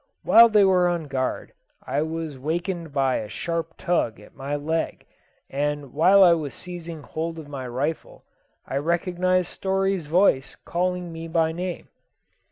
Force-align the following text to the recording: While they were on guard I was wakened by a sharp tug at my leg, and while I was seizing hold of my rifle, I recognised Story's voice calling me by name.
While 0.23 0.49
they 0.49 0.65
were 0.65 0.87
on 0.87 1.03
guard 1.07 1.53
I 1.83 2.01
was 2.01 2.35
wakened 2.39 2.91
by 2.91 3.17
a 3.17 3.29
sharp 3.29 3.75
tug 3.77 4.19
at 4.19 4.33
my 4.33 4.55
leg, 4.55 5.05
and 5.47 5.93
while 5.93 6.23
I 6.23 6.33
was 6.33 6.55
seizing 6.55 7.03
hold 7.03 7.37
of 7.37 7.47
my 7.47 7.67
rifle, 7.67 8.23
I 8.65 8.77
recognised 8.77 9.49
Story's 9.49 10.07
voice 10.07 10.57
calling 10.65 11.11
me 11.13 11.27
by 11.27 11.51
name. 11.51 11.87